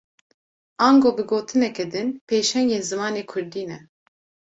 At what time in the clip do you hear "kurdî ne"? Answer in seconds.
3.31-3.79